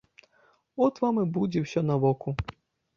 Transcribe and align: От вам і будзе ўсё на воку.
От 0.87 0.95
вам 1.05 1.21
і 1.25 1.27
будзе 1.37 1.59
ўсё 1.67 1.87
на 1.93 2.03
воку. 2.07 2.39